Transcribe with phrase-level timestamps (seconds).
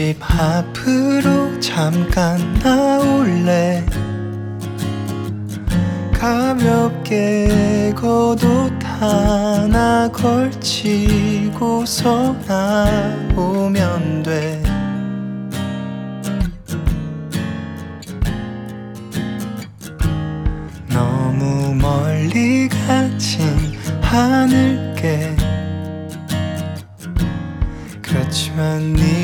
[0.00, 3.84] 집 앞으로 잠깐 나올래?
[6.10, 11.54] 가볍게 겉옷 하나 걸치고서
[12.48, 14.62] 나오면 돼.
[20.88, 25.39] 너무 멀리 갇힌 하늘께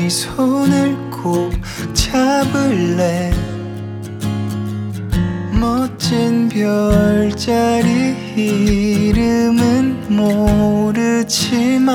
[0.09, 1.51] 손을 꼭
[1.93, 3.31] 잡을래?
[5.59, 11.87] 멋진 별자리 이름은 모르지만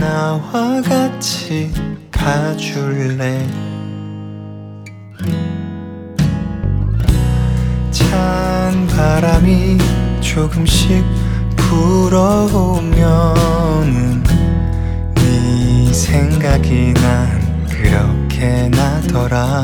[0.00, 1.72] 나와 같이
[2.10, 3.46] 가줄래?
[7.90, 9.78] 찬 바람이
[10.20, 11.04] 조금씩
[11.56, 12.94] 불어오면은
[15.94, 19.62] 생각이 난 그렇게 나더라.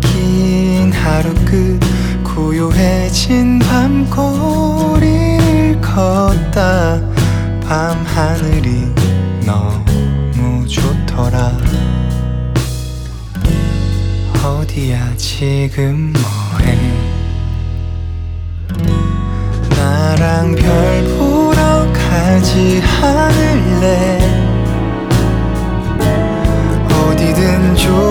[0.00, 1.80] 긴 하루 끝
[2.22, 5.00] 고요해진 밤거리를
[5.80, 7.00] 걷다
[7.66, 8.92] 밤하늘이
[9.46, 11.56] 너무 좋더라.
[14.44, 16.78] 어디야 지금 뭐해?
[19.70, 21.43] 나랑 별 보고
[22.14, 24.18] 하지 않을래?
[26.88, 28.03] 어디든 좋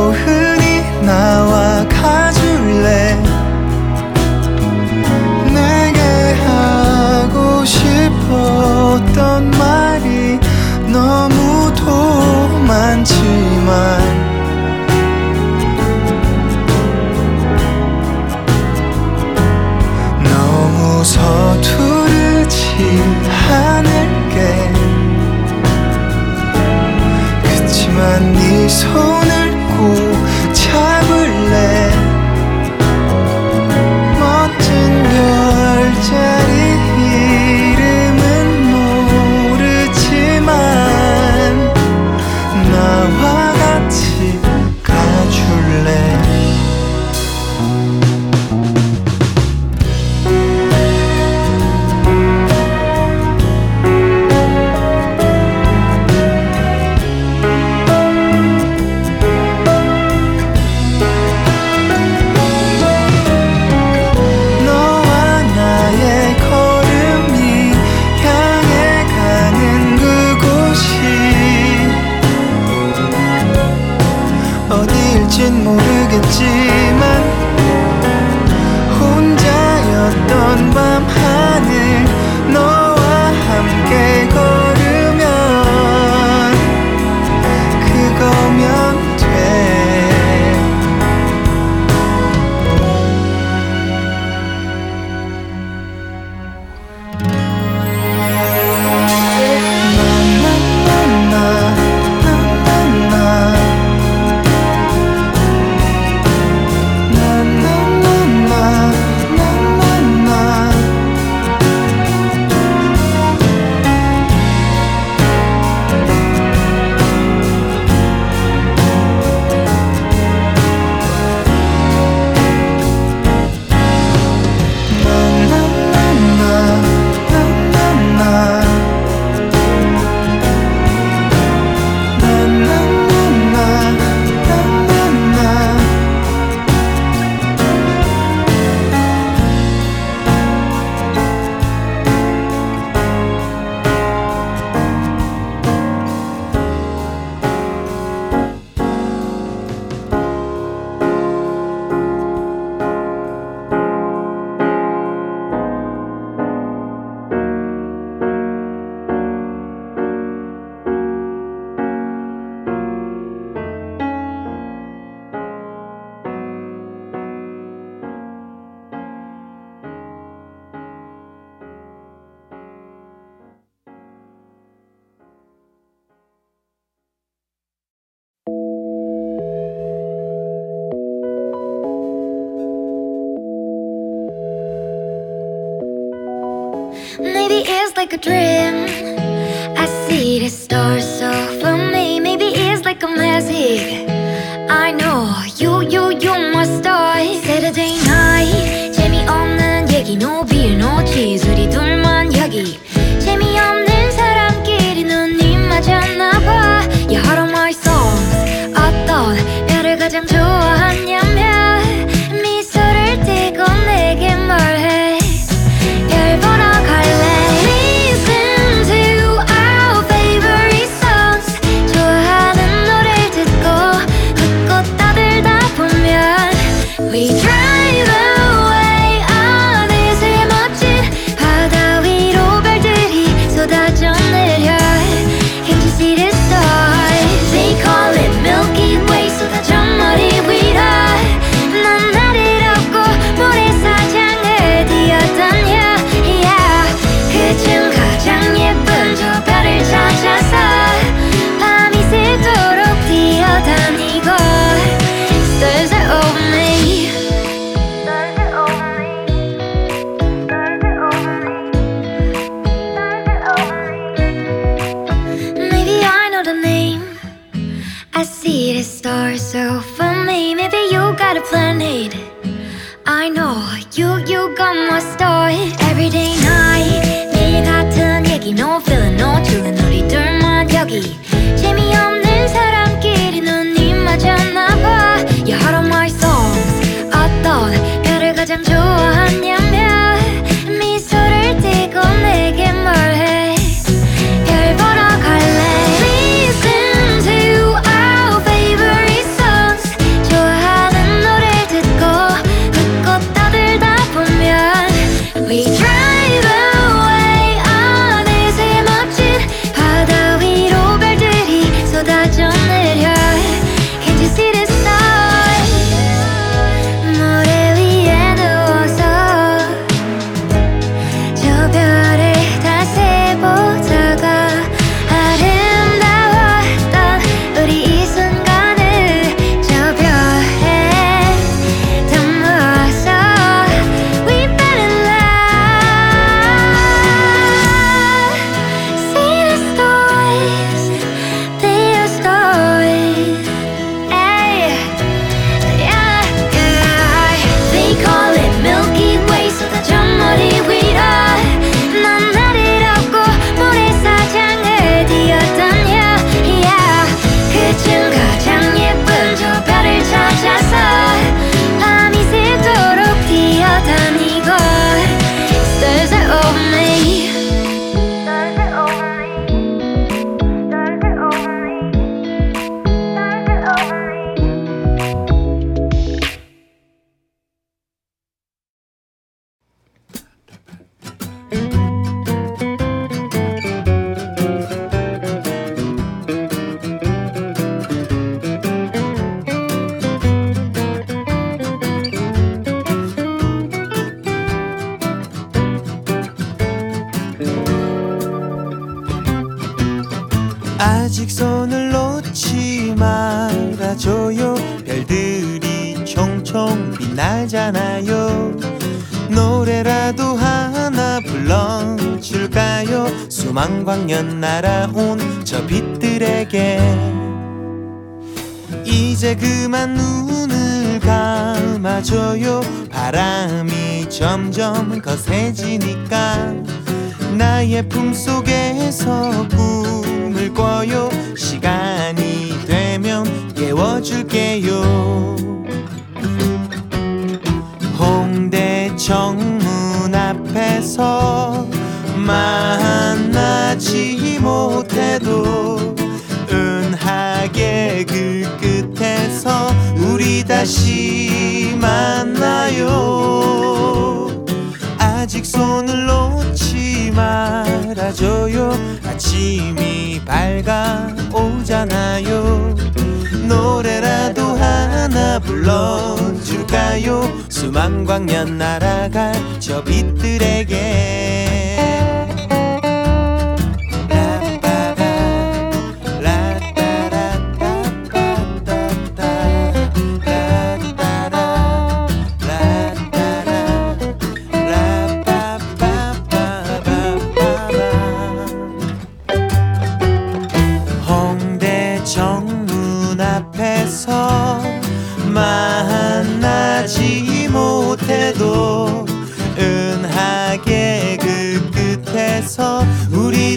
[188.04, 189.13] like a dream.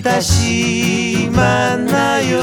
[0.03, 2.37] 다시 만나요.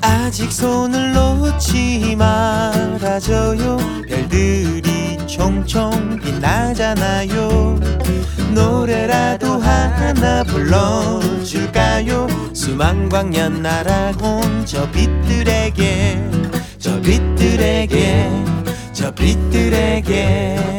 [0.00, 3.78] 아직 손을 놓지 말아줘요.
[4.08, 7.78] 별들이 총총 빛나잖아요.
[8.54, 12.26] 노래라도 하나 불러줄까요?
[12.52, 16.22] 수만광년 날아온 저 빛들에게
[16.78, 18.30] 저 빛들에게
[18.92, 20.77] 저 빛들에게.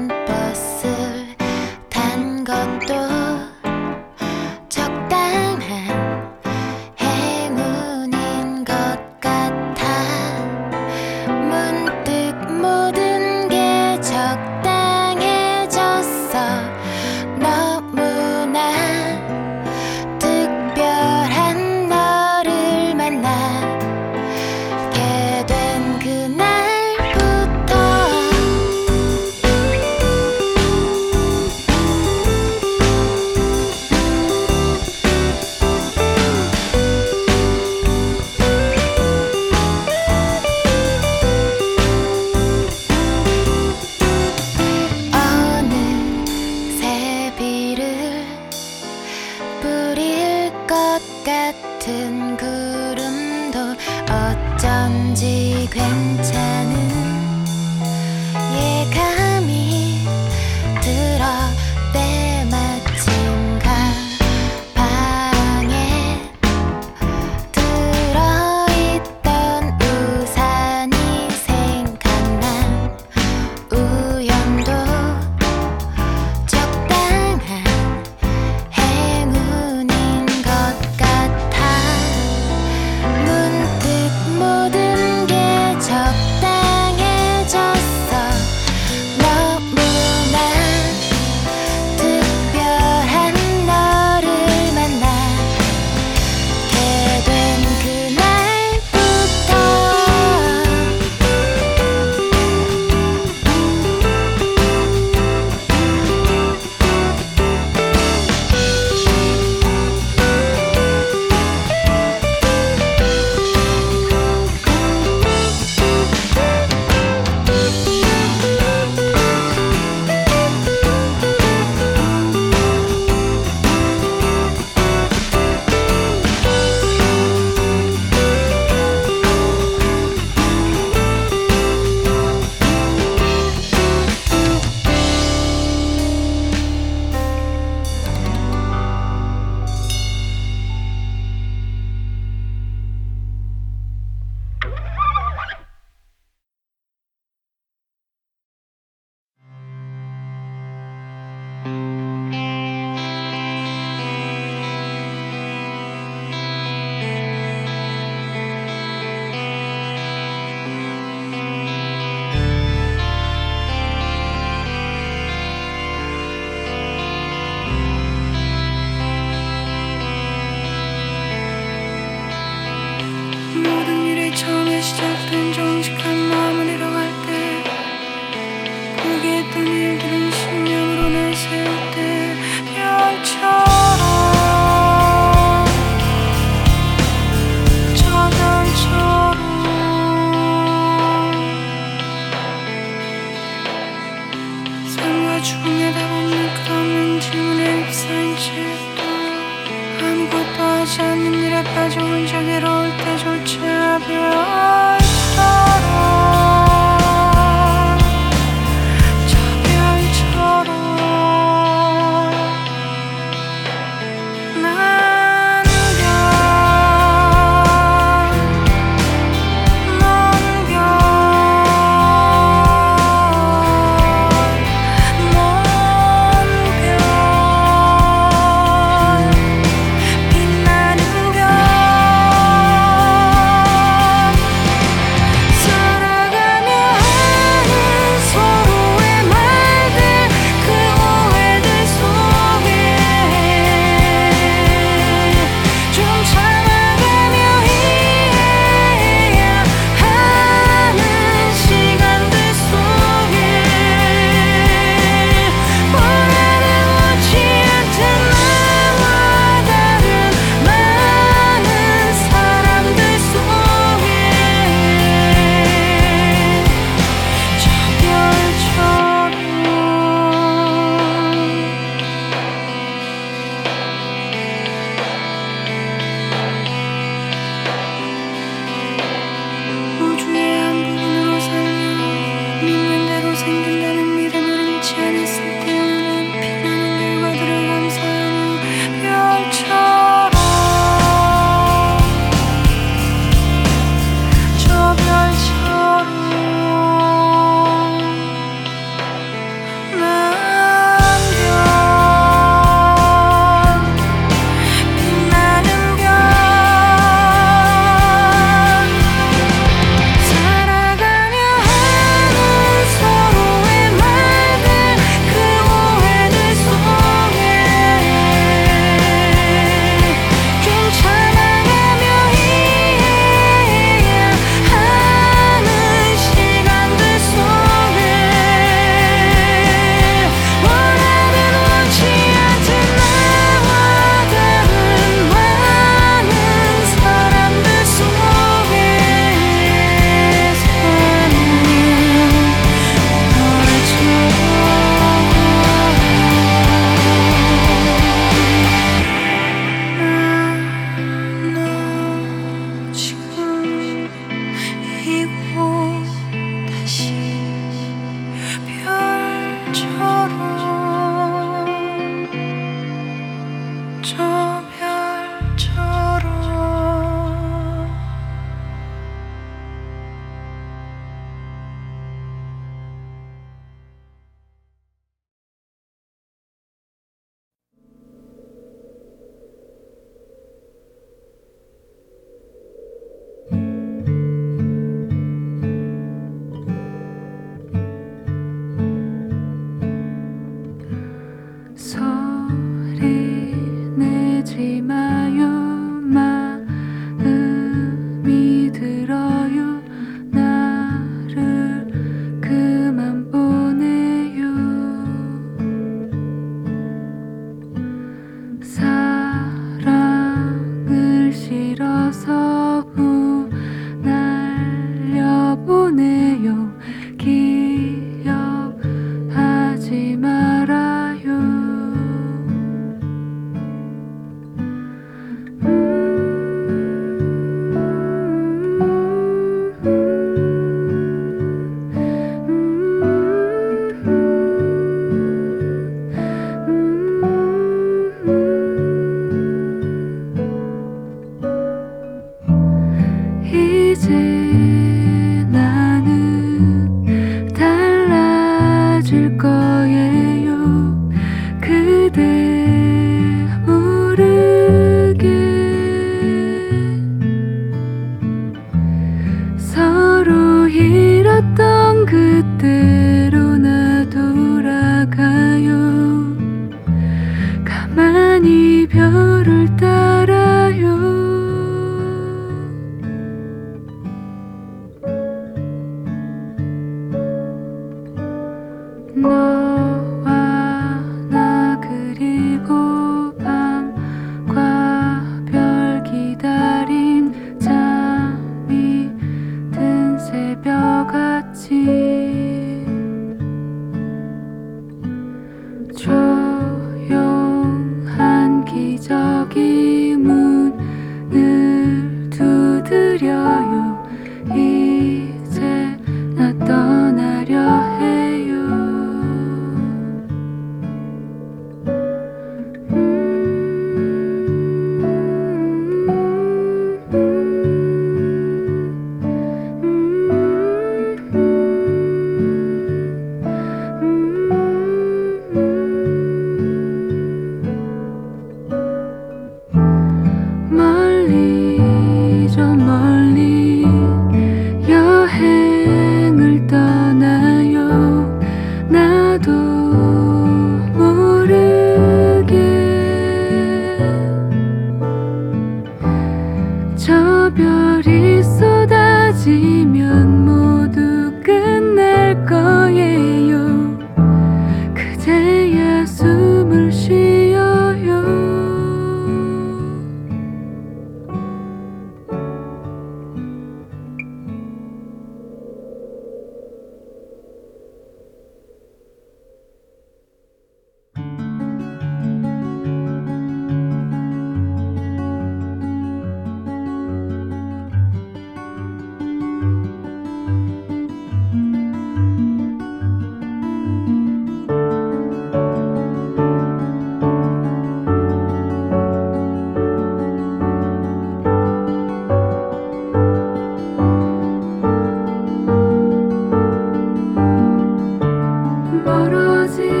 [599.41, 600.00] causes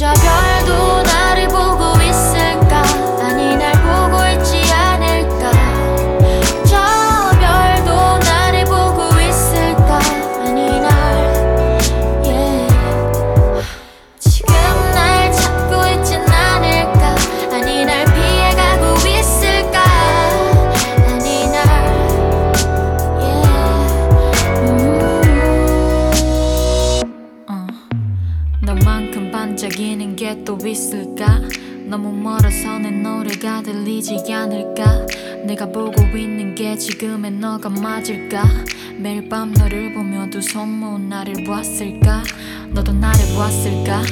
[0.00, 1.09] 진짜 별도
[30.80, 31.40] 있을까?
[31.84, 35.06] 너무 멀어서 내 노래가 들리지 않을까?
[35.44, 38.42] 내가 보고 있는 게 지금의 너가 맞을까?
[38.96, 42.22] 매일 밤 너를 보며 두 손 모은 나를 보았을까?
[42.70, 44.02] 너도 나를 보았을까?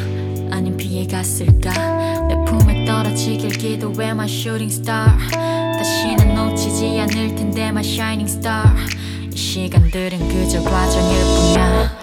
[0.50, 1.70] 아님 피해갔을까?
[2.28, 5.08] 내 품에 떨어지길 기도해 my shooting star.
[5.78, 8.66] 다시는 놓치지 않을 텐데 my shining star.
[9.32, 11.98] 이 시간들은 그저 과정일 뿐이야.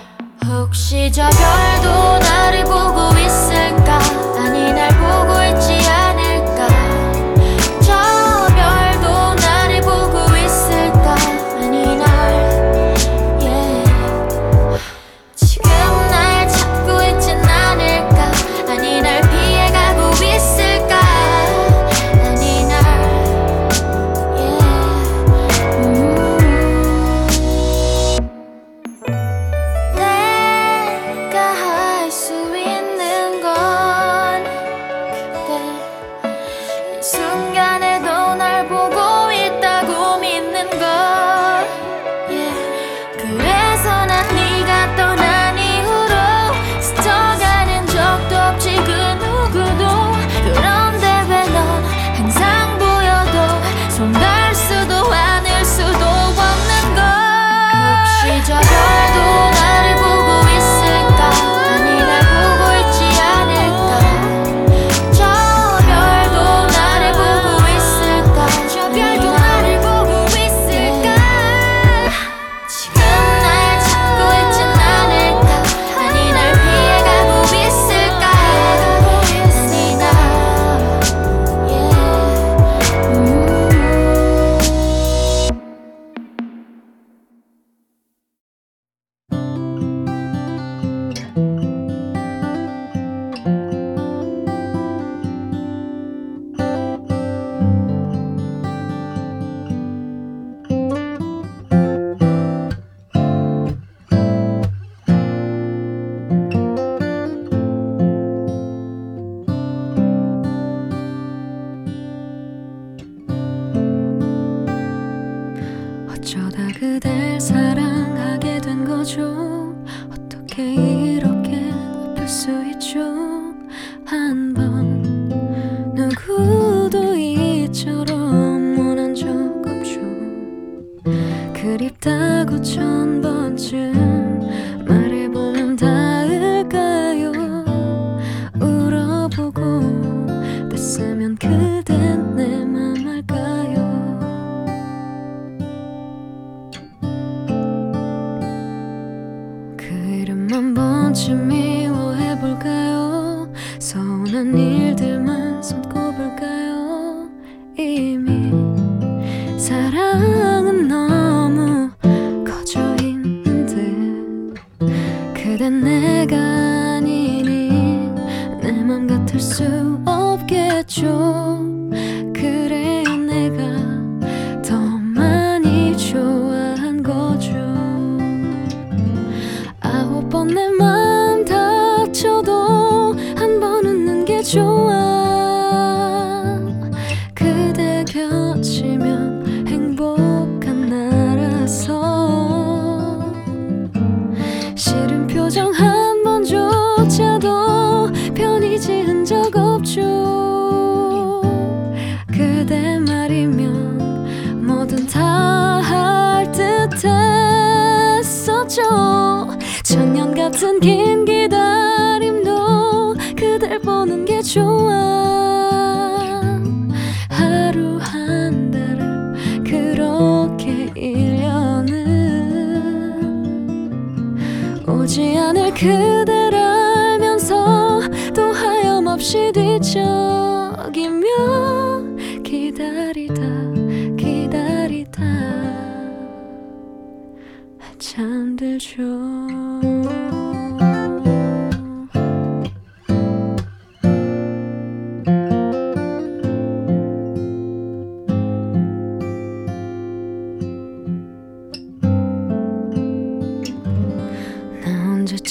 [0.46, 4.25] 혹시 저 별도 나를 보고 있을까?
[4.74, 5.85] 날 보고 있지.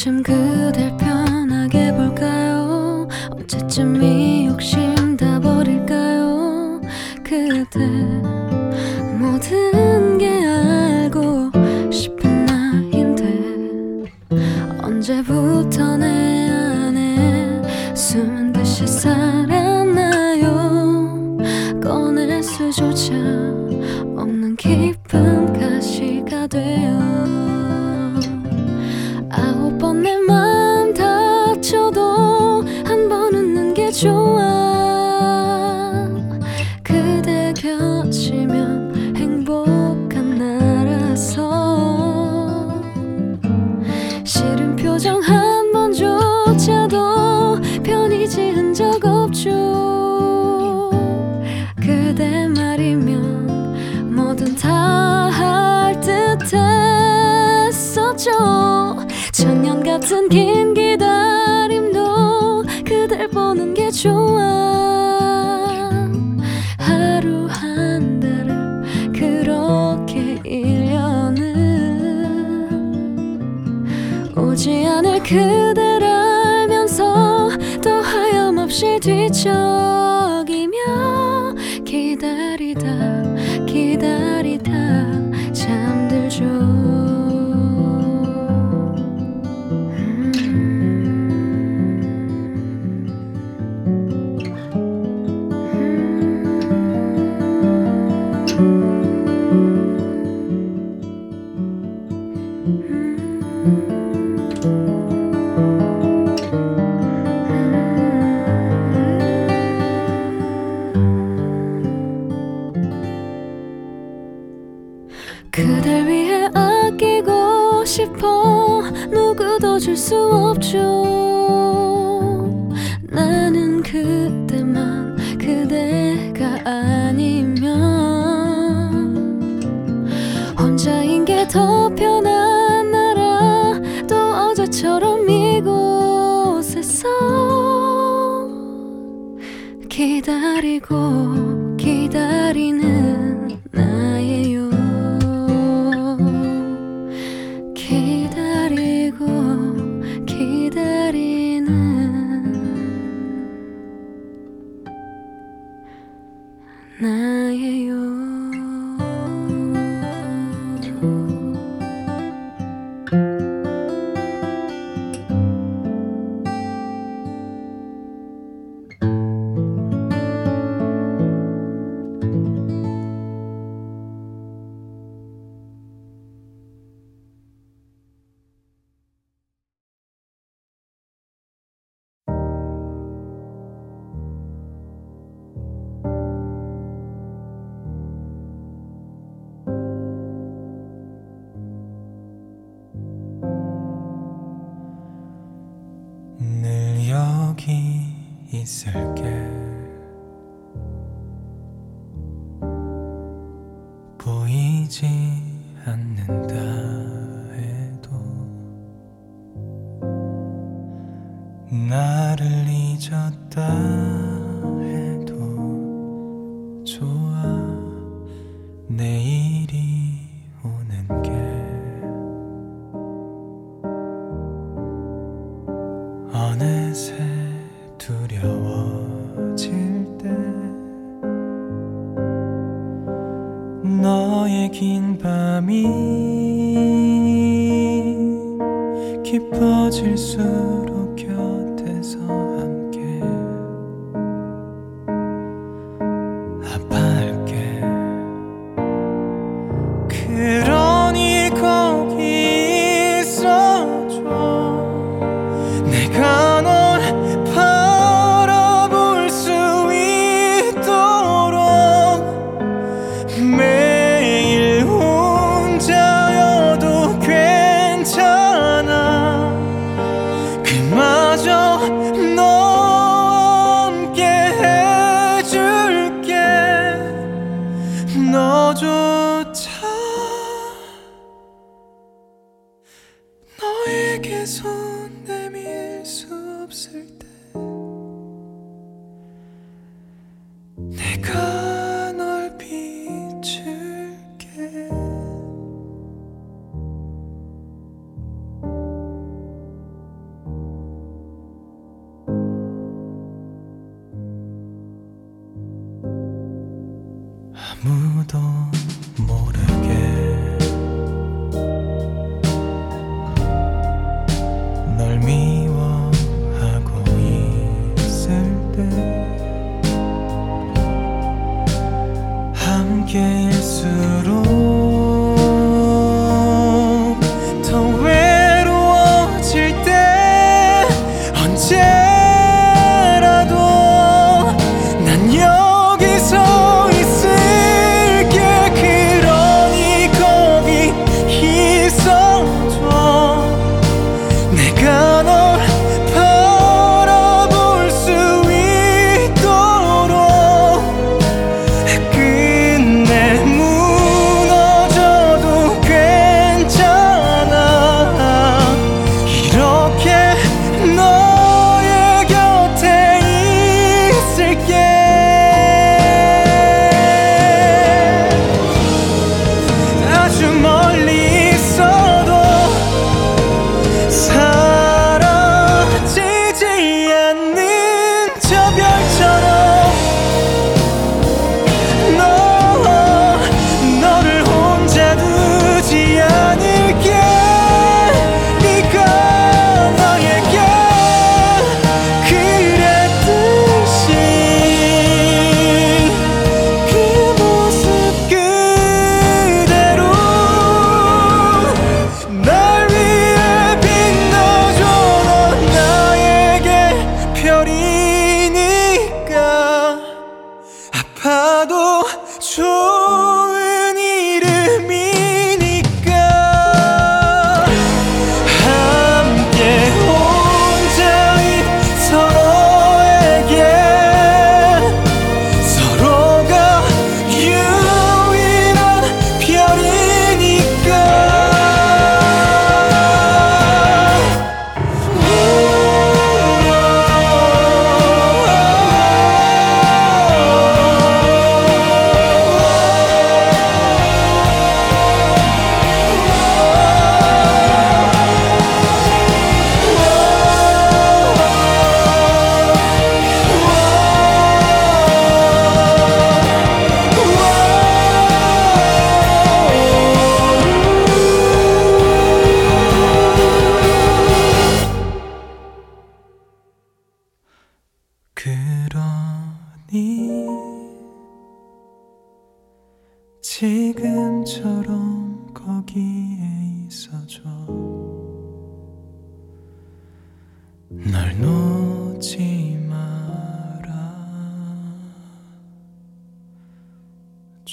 [0.04, 1.03] 나 언제쯤 그댈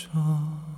[0.02, 0.71] 줘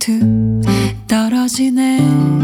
[0.00, 0.18] 툭
[1.06, 2.39] 떨어지네.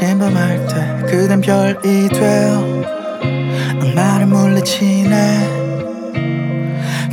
[0.00, 2.82] 침범할 때 그댄 별이 되어
[3.82, 5.60] 악마를 물리치네.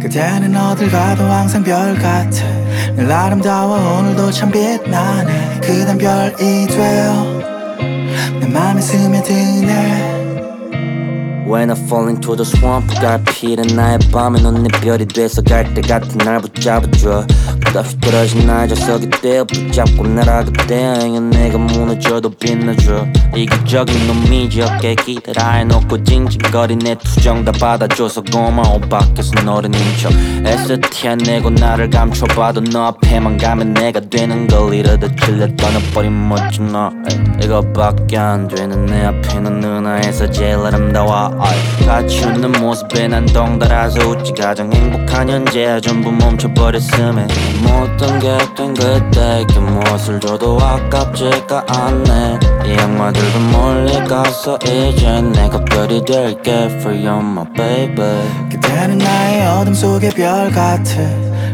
[0.02, 2.48] 그대는 어딜 가도 항상 별 같아.
[2.96, 5.60] 늘 아름다워 오늘도 참 빛나네.
[5.62, 7.42] 그댄 별이 되어
[8.40, 10.16] 내 맘에 스며드네.
[11.46, 16.18] When I fall into the swamp 갈피는 나의 밤에 넌내 별이 돼서 갈 때 같은
[16.20, 17.26] 날 붙잡아줘
[17.72, 23.06] 끝없이 떨어진 날 저석이 떼어 붙잡고 날아가 대 행여 내가 무너져도 빛나줘.
[23.36, 28.80] 이기적인 놈이지 어깨 기대라 해놓고 징징거린 내 투정 다 받아줘서 고마워.
[28.80, 30.12] 밖에서 너를 인척
[30.46, 36.92] 애써 티내고 나를 감춰봐도 너 앞에만 가면 내가 되는 걸 이러다 질려 떠나버린 멋진 너.
[37.44, 41.38] 이거밖에 안 되는 내 앞에 넌 누나에서 제일 아름다워.
[41.86, 44.34] 같이 웃는 모습에 난 덩달아서 웃지.
[44.34, 45.80] 가장 행복한 현재야.
[45.80, 47.28] 전부 멈춰버렸음에
[47.62, 52.40] 모든 게된 그때 그 무엇을 줘도 아깝지가 않네.
[52.66, 58.50] 이 악마들도 멀리 가서 이제 내가 별이 될게 For you my baby.
[58.52, 61.02] 그대는 나의 어둠 속의 별 같아.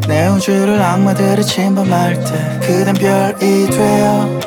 [0.07, 4.39] 내 우주를 악마들이 침범할 때 그댄 별이 되어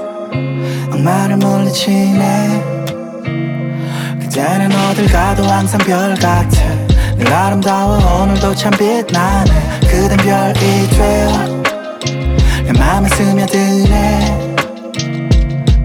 [0.92, 2.76] 악마를 물리치네.
[4.20, 6.86] 그대는 어딜 가도 항상 별 같아.
[7.16, 11.62] 늘 아름다워 오늘도 참 빛나네 그댄 별이 되어
[12.64, 14.56] 내 맘에 스며드네.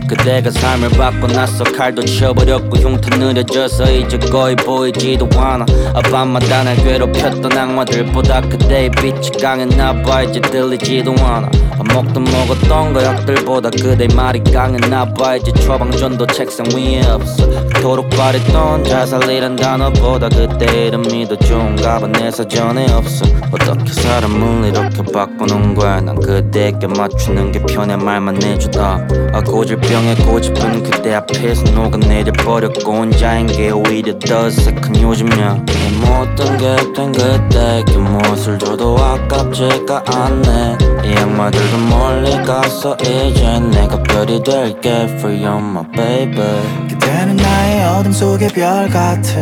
[0.05, 1.63] 그대가 삶을 바꿔놨어.
[1.63, 5.65] 칼도 쳐버렸고 흉터 느려져서 이제 거의 보이지도 않아.
[5.93, 10.23] 아, 밤마다 날 괴롭혔던 악마들보다 그대의 빛이 강했나 봐.
[10.23, 11.49] 이제 들리지도 않아.
[11.77, 15.37] 밥 먹던 먹었던 거역들보다 그대의 말이 강했나 봐.
[15.37, 17.47] 이제 처방전도 책상 위에 없어
[17.81, 23.25] 그토록 바랬던 자살이란 단어보다 그대 이름이 더 좋은가 봐내 사전에 없어.
[23.51, 25.99] 어떻게 사람을 이렇게 바꾸는 거야?
[25.99, 27.97] 난 그대에게 맞추는 게 편해.
[27.97, 35.65] 말만 해주다 아 고질병에 고집은 그대 앞에서 녹아내려 버렸고 혼자인 게 오히려 더 어색한 요즘이야.
[35.65, 35.73] 내
[36.05, 40.77] 모든 게된 그때 그 무엇을 줘도 아깝지가 않네.
[41.03, 44.91] 이 악마들도 멀리 가서 이제 내가 별이 될게.
[45.19, 49.41] For you my baby 그대는 나의 어둠 속의 별 같아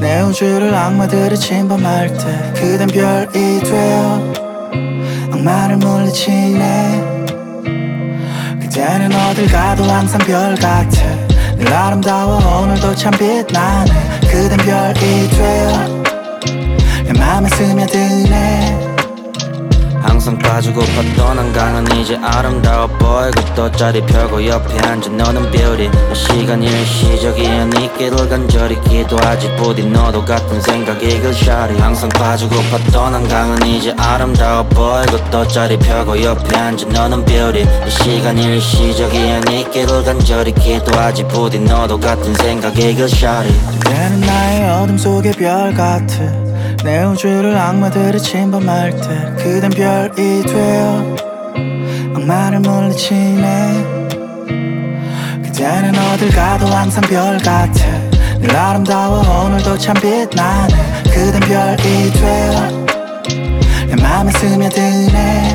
[0.00, 4.32] 내 우주를 악마들이 침범할 때 그댄 별이 되어
[5.30, 7.02] 악마를 물리치네.
[8.62, 10.88] 그대는 어딜 가도 항상 별 같아.
[11.58, 13.92] 늘 아름다워 오늘도 참 빛나네.
[14.22, 16.02] 그댄 별이 되어
[17.04, 18.81] 내 맘에 스며드네
[20.02, 25.90] 항상 빠지고팠던 한강은 이제 아름다워 보이고 또 자리 펴고 옆에 앉아 너는 beauty.
[26.14, 29.56] 시간 일시적이야 네 길을 간절히 기도하지.
[29.56, 31.78] 부디 너도 같은 생각이 그 샤리.
[31.78, 37.66] 항상 빠지고팠던 한강은 이제 아름다워 보이고 또 자리 펴고 옆에 앉아 너는 beauty.
[37.88, 41.24] 시간 일시적이야 네 길을 간절히 기도하지.
[41.28, 43.48] 부디 너도 같은 생각이 그 샤리.
[43.78, 46.51] 그대는 나의 어둠 속의 별 같아
[46.84, 51.16] 내 우주를 악마들이 침범할 때 그댄 별이 되어
[52.14, 54.02] 악마를 물리치네.
[55.44, 57.70] 그대는 어딜 가도 항상 별 같아.
[58.40, 60.74] 늘 아름다워 오늘도 참 빛나네.
[61.04, 62.82] 그댄 별이 되어
[63.86, 65.51] 내 맘에 스며드네